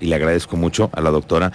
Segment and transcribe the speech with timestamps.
[0.00, 1.52] y le agradezco mucho a la doctora,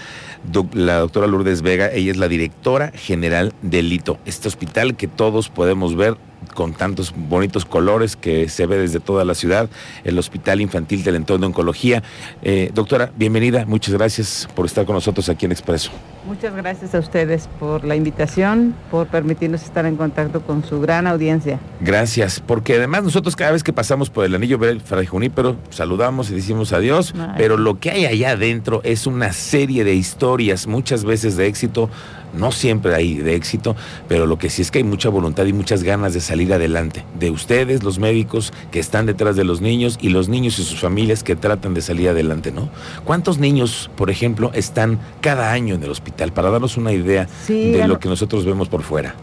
[0.74, 5.50] la doctora Lourdes Vega, ella es la directora general del Lito, este hospital que todos
[5.50, 9.70] podemos ver con tantos bonitos colores que se ve desde toda la ciudad,
[10.04, 12.04] el Hospital Infantil del Entorno de Oncología.
[12.41, 15.91] Eh, doctora, bienvenida, muchas gracias por estar con nosotros aquí en Expreso.
[16.27, 21.05] Muchas gracias a ustedes por la invitación, por permitirnos estar en contacto con su gran
[21.05, 21.59] audiencia.
[21.81, 26.32] Gracias, porque además nosotros cada vez que pasamos por el anillo ver Fray Junípero, saludamos
[26.32, 31.04] y decimos adiós, pero lo que hay allá adentro es una serie de historias, muchas
[31.05, 31.90] veces de éxito,
[32.35, 33.75] no siempre hay de éxito,
[34.07, 37.03] pero lo que sí es que hay mucha voluntad y muchas ganas de salir adelante.
[37.20, 40.79] De ustedes, los médicos que están detrás de los niños y los niños y sus
[40.79, 42.70] familias que tratan de salir adelante, ¿no?
[43.03, 46.31] ¿Cuántos niños, por ejemplo, están cada año en el hospital?
[46.31, 49.15] Para darnos una idea de lo que nosotros vemos por fuera.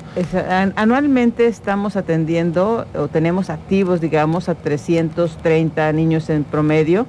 [0.77, 7.06] anualmente estamos atendiendo o tenemos activos, digamos, a 330 niños en promedio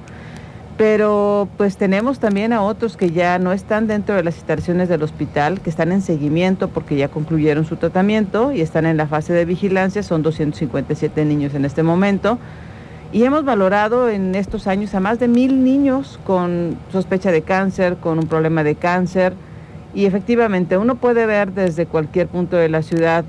[0.76, 5.02] pero pues tenemos también a otros que ya no están dentro de las instalaciones del
[5.02, 9.32] hospital, que están en seguimiento porque ya concluyeron su tratamiento y están en la fase
[9.32, 12.38] de vigilancia, son 257 niños en este momento.
[13.12, 17.98] Y hemos valorado en estos años a más de mil niños con sospecha de cáncer,
[17.98, 19.34] con un problema de cáncer.
[19.94, 23.24] Y efectivamente uno puede ver desde cualquier punto de la ciudad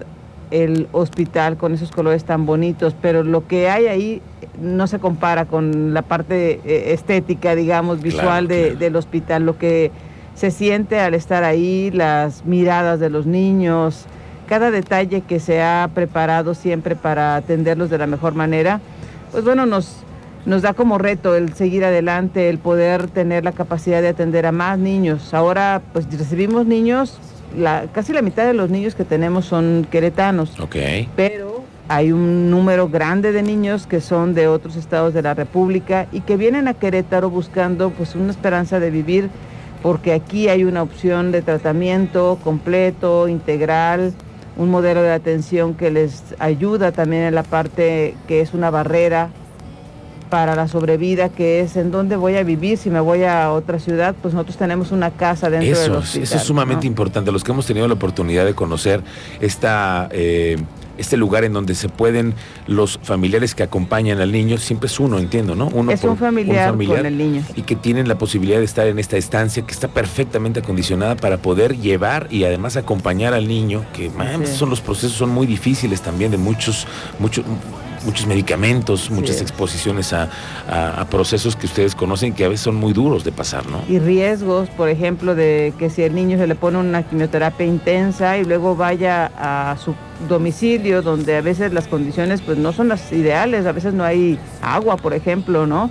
[0.52, 4.22] el hospital con esos colores tan bonitos, pero lo que hay ahí
[4.62, 9.92] no se compara con la parte eh, estética, digamos, visual del hospital, lo que
[10.36, 14.06] se siente al estar ahí, las miradas de los niños,
[14.48, 18.80] cada detalle que se ha preparado siempre para atenderlos de la mejor manera,
[19.32, 19.98] pues bueno, nos,
[20.46, 24.52] nos da como reto el seguir adelante, el poder tener la capacidad de atender a
[24.52, 25.34] más niños.
[25.34, 27.18] Ahora pues recibimos niños,
[27.58, 30.60] la, casi la mitad de los niños que tenemos son queretanos.
[30.60, 30.76] Ok.
[31.16, 36.08] Pero hay un número grande de niños que son de otros estados de la República
[36.12, 39.30] y que vienen a Querétaro buscando pues una esperanza de vivir
[39.84, 44.14] porque aquí hay una opción de tratamiento completo, integral,
[44.58, 49.30] un modelo de atención que les ayuda también en la parte que es una barrera
[50.36, 53.80] para la sobrevida, que es en dónde voy a vivir, si me voy a otra
[53.80, 56.24] ciudad, pues nosotros tenemos una casa dentro eso, del hospital.
[56.24, 57.32] Eso es sumamente importante.
[57.32, 59.02] Los que hemos tenido la oportunidad de conocer
[59.40, 60.10] esta...
[60.12, 60.58] Eh,
[60.98, 62.36] este lugar en donde se pueden
[62.68, 65.68] los familiares que acompañan al niño, siempre es uno, entiendo, ¿no?
[65.68, 67.44] Uno es un, familiar con el niño.
[67.56, 71.38] Y que tienen la posibilidad de estar en esta estancia que está perfectamente acondicionada para
[71.38, 74.10] poder llevar y además acompañar al niño, que
[74.46, 76.88] son los procesos son muy difíciles también de muchos,
[77.20, 77.44] muchos
[78.06, 80.30] muchos medicamentos, muchas exposiciones a,
[81.10, 83.82] procesos que ustedes conocen que a veces son muy duros de pasar, ¿no?
[83.88, 88.38] Y riesgos, por ejemplo, de que si el niño se le pone una quimioterapia intensa
[88.38, 89.96] y luego vaya a su
[90.28, 94.40] domicilio donde a veces las condiciones pues no son las ideales, a veces no hay
[94.62, 95.90] agua, por ejemplo, ¿no?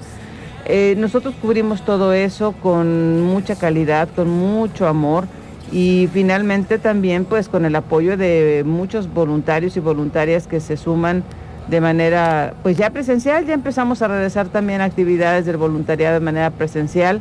[0.67, 5.27] Eh, nosotros cubrimos todo eso con mucha calidad, con mucho amor
[5.71, 11.23] y finalmente también pues con el apoyo de muchos voluntarios y voluntarias que se suman
[11.69, 16.51] de manera, pues ya presencial, ya empezamos a regresar también actividades del voluntariado de manera
[16.51, 17.21] presencial,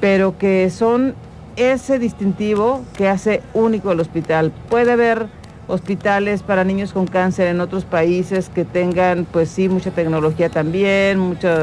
[0.00, 1.14] pero que son
[1.56, 4.52] ese distintivo que hace único el hospital.
[4.68, 5.26] Puede haber
[5.68, 11.18] hospitales para niños con cáncer en otros países que tengan, pues sí, mucha tecnología también,
[11.18, 11.54] mucha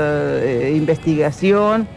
[0.42, 1.88] eh, investigación,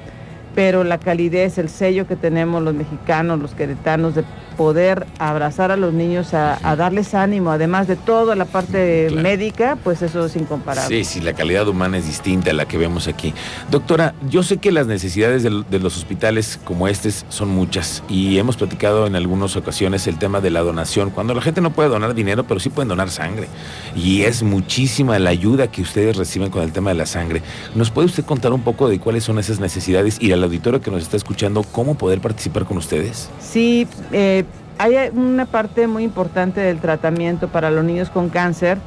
[0.54, 4.14] pero la calidez, el sello que tenemos los mexicanos, los queretanos
[4.56, 10.02] poder abrazar a los niños, a, darles ánimo, además de toda la parte médica, pues
[10.02, 11.04] eso es incomparable.
[11.04, 13.34] Sí, sí, la calidad humana es distinta a la que vemos aquí.
[13.70, 18.56] Doctora, yo sé que las necesidades de, los hospitales como este son muchas y hemos
[18.56, 22.14] platicado en algunas ocasiones el tema de la donación, cuando la gente no puede donar
[22.14, 23.48] dinero, pero sí pueden donar sangre.
[23.96, 27.42] Y es muchísima la ayuda que ustedes reciben con el tema de la sangre.
[27.74, 30.90] ¿Nos puede usted contar un poco de cuáles son esas necesidades y al auditorio que
[30.90, 33.28] nos está escuchando, cómo poder participar con ustedes?
[33.40, 34.41] Sí, eh,
[34.78, 38.78] hay una parte muy importante del tratamiento para los niños con cáncer,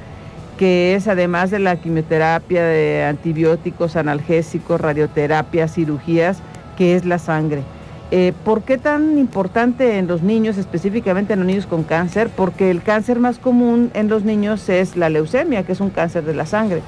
[0.58, 6.40] que es además de la quimioterapia, de antibióticos, analgésicos, radioterapia, cirugías,
[6.78, 7.64] que es la sangre.
[8.12, 12.30] Eh, ¿Por qué tan importante en los niños, específicamente en los niños con cáncer?
[12.30, 16.24] Porque el cáncer más común en los niños es la leucemia, que es un cáncer
[16.24, 16.82] de la sangre.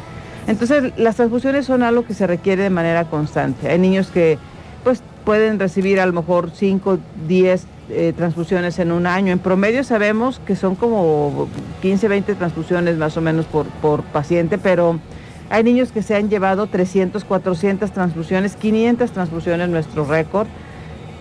[0.48, 3.70] Entonces, las transfusiones son algo que se requiere de manera constante.
[3.70, 4.38] Hay niños que
[5.28, 9.34] pueden recibir a lo mejor 5, 10 eh, transfusiones en un año.
[9.34, 11.50] En promedio sabemos que son como
[11.82, 15.02] 15, 20 transfusiones más o menos por, por paciente, pero
[15.50, 20.48] hay niños que se han llevado 300, 400 transfusiones, 500 transfusiones, nuestro récord.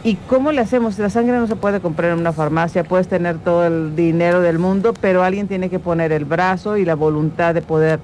[0.04, 0.96] ¿Y cómo le hacemos?
[1.00, 4.60] La sangre no se puede comprar en una farmacia, puedes tener todo el dinero del
[4.60, 7.98] mundo, pero alguien tiene que poner el brazo y la voluntad de poder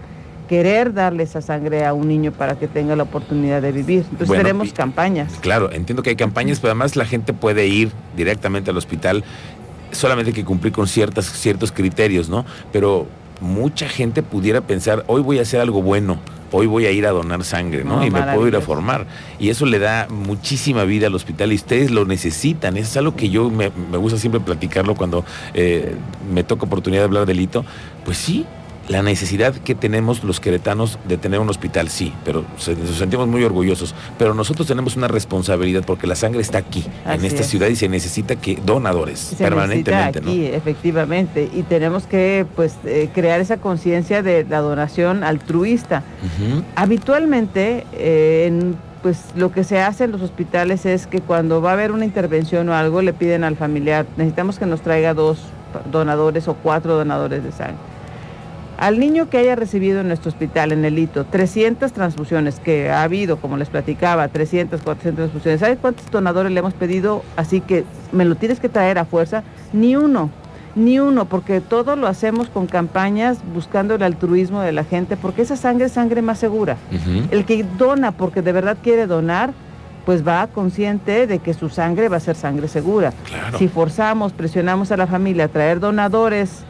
[0.52, 4.04] querer darle esa sangre a un niño para que tenga la oportunidad de vivir.
[4.10, 5.32] Entonces tenemos campañas.
[5.40, 9.25] Claro, entiendo que hay campañas, pero además la gente puede ir directamente al hospital,
[9.93, 12.44] solamente hay que cumplir con ciertas, ciertos criterios, ¿no?
[12.70, 13.06] Pero
[13.40, 16.19] mucha gente pudiera pensar, hoy voy a hacer algo bueno,
[16.50, 18.04] hoy voy a ir a donar sangre, ¿no?
[18.04, 19.06] y me puedo ir a formar.
[19.38, 22.76] Y eso le da muchísima vida al hospital y ustedes lo necesitan.
[22.76, 25.96] Es algo que yo me, gusta siempre platicarlo cuando eh,
[26.31, 27.64] me toca oportunidad de hablar del hito.
[28.04, 28.44] Pues sí,
[28.88, 33.44] la necesidad que tenemos los queretanos de tener un hospital, sí, pero nos sentimos muy
[33.44, 33.94] orgullosos.
[34.19, 37.88] Pero nosotros tenemos una responsabilidad porque la sangre está aquí, en esta ciudad, y se
[37.88, 40.19] necesita que donadores permanentemente.
[40.19, 46.02] aquí, efectivamente, y tenemos que pues eh, crear esa conciencia de la donación altruista.
[46.75, 51.73] Habitualmente, eh, pues lo que se hace en los hospitales es que cuando va a
[51.75, 55.38] haber una intervención o algo, le piden al familiar, necesitamos que nos traiga dos
[55.90, 57.91] donadores o cuatro donadores de sangre
[58.82, 63.05] al niño que haya recibido en nuestro hospital, en el hito, 300 transfusiones, que ha
[63.05, 67.23] habido, como les platicaba, 300, 400 transfusiones, ¿sabes cuántos donadores le hemos pedido?
[67.37, 69.44] Así que me lo tienes que traer a fuerza.
[69.73, 70.31] Ni uno,
[70.75, 75.43] ni uno, porque todo lo hacemos con campañas buscando el altruismo de la gente, porque
[75.43, 76.76] esa sangre es sangre más segura.
[77.31, 79.52] El que dona porque de verdad quiere donar,
[80.05, 83.12] pues va consciente de que su sangre va a ser sangre segura.
[83.58, 86.64] Si forzamos, presionamos a la familia a traer donadores,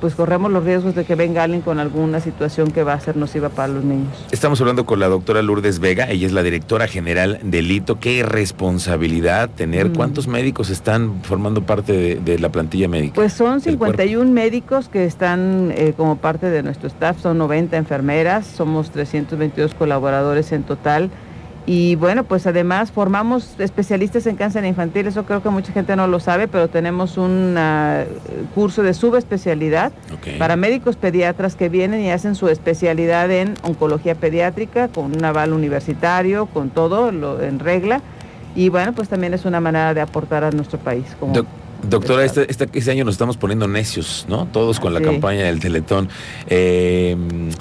[0.00, 3.16] pues corremos los riesgos de que venga alguien con alguna situación que va a ser
[3.16, 4.08] nociva para los niños.
[4.30, 8.00] Estamos hablando con la doctora Lourdes Vega, ella es la directora general del ITO.
[8.00, 9.90] Qué responsabilidad tener.
[9.90, 9.94] Mm.
[9.94, 13.14] ¿Cuántos médicos están formando parte de, la plantilla médica?
[13.14, 18.46] Pues son 51 médicos que están eh, como parte de nuestro staff, son 90 enfermeras,
[18.46, 21.10] somos 322 colaboradores en total.
[21.72, 26.08] Y bueno, pues además formamos especialistas en cáncer infantil, eso creo que mucha gente no
[26.08, 28.06] lo sabe, pero tenemos un ah,
[28.56, 29.92] curso de subespecialidad
[30.40, 35.52] para médicos pediatras que vienen y hacen su especialidad en oncología pediátrica con un aval
[35.52, 38.00] universitario, con todo lo, en regla.
[38.56, 41.04] Y bueno, pues también es una manera de aportar a nuestro país.
[41.20, 41.34] Como
[41.88, 44.46] Doctora, este, este, este, año nos estamos poniendo necios, ¿no?
[44.46, 46.08] Todos con la campaña del Teletón,
[46.46, 47.16] eh,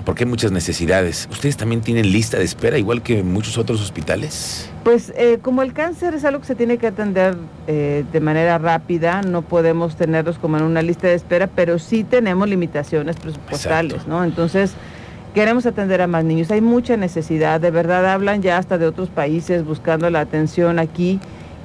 [0.05, 1.27] porque hay muchas necesidades.
[1.31, 4.69] ¿Ustedes también tienen lista de espera, igual que muchos otros hospitales?
[4.83, 7.37] Pues eh, como el cáncer es algo que se tiene que atender
[7.67, 12.03] eh, de manera rápida, no podemos tenerlos como en una lista de espera, pero sí
[12.03, 14.23] tenemos limitaciones presupuestales, ¿no?
[14.23, 14.73] Entonces
[15.33, 16.51] queremos atender a más niños.
[16.51, 21.19] Hay mucha necesidad, de verdad hablan ya hasta de otros países buscando la atención aquí.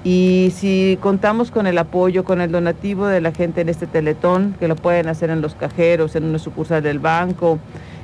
[0.04, 4.54] Y si contamos con el apoyo, con el donativo de la gente en este teletón,
[4.60, 7.58] que lo pueden hacer en los cajeros, en una sucursal del banco,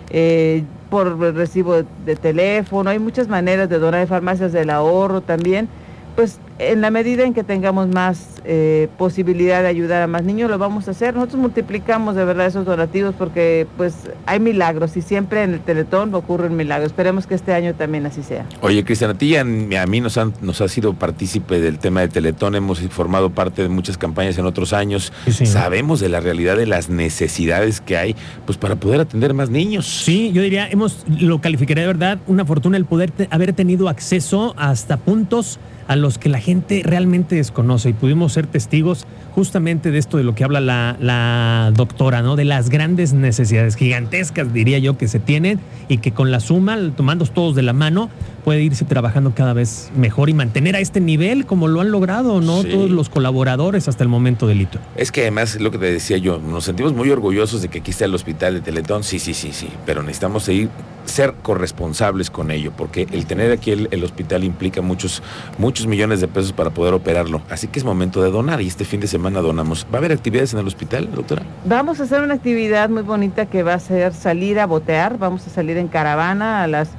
[0.09, 5.69] eh, por recibo de, teléfono, hay muchas maneras de donar en farmacias del ahorro también,
[6.17, 10.51] pues en la medida en que tengamos más eh, posibilidad de ayudar a más niños,
[10.51, 11.15] lo vamos a hacer.
[11.15, 13.95] Nosotros multiplicamos de verdad esos donativos porque pues
[14.27, 16.89] hay milagros y siempre en el Teletón ocurren milagros.
[16.89, 18.47] Esperemos que este año también así sea.
[18.61, 22.11] Oye, Cristiana, a ti a, mí nos, han, nos ha sido partícipe del tema del
[22.11, 25.13] Teletón, hemos formado parte de muchas campañas en otros años.
[25.31, 29.87] Sabemos de la realidad de las necesidades que hay pues para poder atender más niños.
[29.87, 34.55] Sí, yo diría, hemos, lo calificaría de verdad una fortuna el poder haber tenido acceso
[34.59, 35.59] hasta puntos
[35.91, 36.50] a los que la gente
[36.85, 42.23] realmente desconoce y pudimos ser testigos justamente de esto de lo que habla la, doctora,
[42.23, 42.37] ¿no?
[42.37, 46.79] De las grandes necesidades gigantescas, diría yo, que se tienen y que con la suma,
[46.97, 48.11] tomando todos de la mano,
[48.45, 52.41] puede irse trabajando cada vez mejor y mantener a este nivel como lo han logrado,
[52.41, 52.65] ¿no?
[52.65, 54.79] Todos los colaboradores hasta el momento del hito.
[54.97, 57.91] Es que además, lo que te decía yo, nos sentimos muy orgullosos de que aquí
[57.91, 60.71] está el hospital de Teletón, sí, sí, sí, sí, pero necesitamos seguir
[61.05, 65.23] ser corresponsables con ello, porque el tener aquí el, hospital implica muchos,
[65.59, 67.43] muchos millones de pesos para poder operarlo.
[67.51, 69.87] Así que es momento de donar y este fin de semana donamos.
[69.93, 71.43] ¿Va a haber actividades en el hospital, doctora?
[71.65, 75.19] Vamos a hacer una actividad muy bonita que va a ser salir a botear.
[75.19, 76.91] Vamos a salir en caravana a las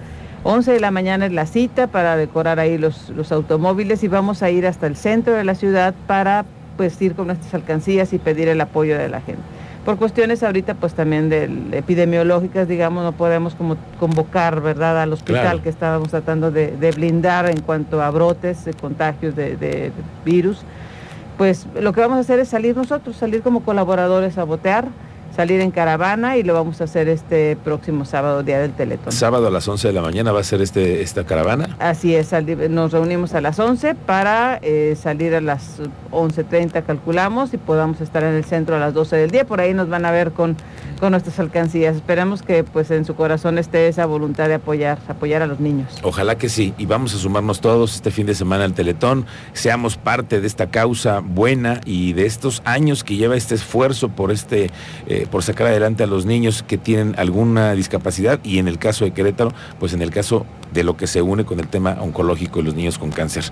[0.43, 4.41] 11 de la mañana es la cita para decorar ahí los, los automóviles y vamos
[4.41, 6.45] a ir hasta el centro de la ciudad para
[6.77, 9.43] pues ir con nuestras alcancías y pedir el apoyo de la gente
[9.85, 15.61] por cuestiones ahorita pues también de, epidemiológicas, digamos, no podemos como convocar, ¿verdad?, al hospital
[15.61, 19.91] que estábamos tratando de, blindar en cuanto a brotes, de contagios de, de,
[20.23, 20.61] virus.
[21.38, 24.89] Pues lo que vamos a hacer es salir nosotros, salir como colaboradores a botear
[25.35, 29.11] salir en caravana y lo vamos a hacer este próximo sábado, día del Teletón.
[29.11, 31.75] Sábado a las 11 de la mañana va a ser este, esta caravana.
[31.79, 32.31] Así es,
[32.69, 35.79] nos reunimos a las 11 para eh, salir a las
[36.11, 39.45] 11.30 calculamos y podamos estar en el centro a las 12 del día.
[39.45, 40.57] Por ahí nos van a ver con,
[41.00, 41.95] con nuestras alcancías.
[41.95, 46.00] Esperamos que pues en su corazón esté esa voluntad de apoyar, apoyar a los niños.
[46.03, 49.97] Ojalá que sí, y vamos a sumarnos todos este fin de semana al Teletón, seamos
[49.97, 54.69] parte de esta causa buena y de estos años que lleva este esfuerzo por este...
[55.07, 58.77] Eh, eh, por sacar adelante a los niños que tienen alguna discapacidad y en el
[58.77, 61.97] caso de Querétaro, pues en el caso de lo que se une con el tema
[61.99, 63.43] oncológico y los niños con cáncer.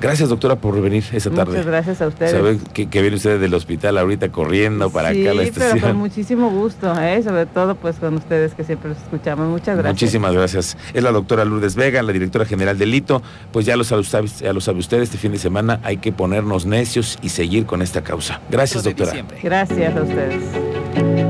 [0.00, 1.52] Gracias, doctora, por venir esta tarde.
[1.52, 2.30] Muchas gracias a ustedes.
[2.32, 5.72] Sabe que, viene usted del hospital ahorita corriendo para acá a la estación.
[5.74, 7.22] pero con muchísimo gusto, ¿eh?
[7.22, 9.48] sobre todo pues con ustedes que siempre los escuchamos.
[9.48, 9.94] Muchas gracias.
[9.94, 10.76] Muchísimas gracias.
[10.94, 13.22] Es la doctora Lourdes Vega, la directora general del Lito.
[13.52, 14.04] Pues ya lo sabe,
[14.40, 17.82] ya lo sabe usted, este fin de semana hay que ponernos necios y seguir con
[17.82, 18.40] esta causa.
[18.50, 19.12] Gracias, doctora.
[19.42, 21.27] Gracias a ustedes.